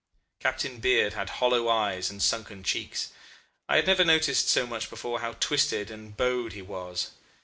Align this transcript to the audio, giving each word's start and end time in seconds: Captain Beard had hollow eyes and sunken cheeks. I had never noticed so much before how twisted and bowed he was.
Captain 0.39 0.79
Beard 0.79 1.13
had 1.13 1.29
hollow 1.29 1.69
eyes 1.69 2.09
and 2.09 2.23
sunken 2.23 2.63
cheeks. 2.63 3.09
I 3.69 3.75
had 3.75 3.85
never 3.85 4.03
noticed 4.03 4.49
so 4.49 4.65
much 4.65 4.89
before 4.89 5.19
how 5.19 5.33
twisted 5.33 5.91
and 5.91 6.17
bowed 6.17 6.53
he 6.53 6.61
was. 6.63 7.11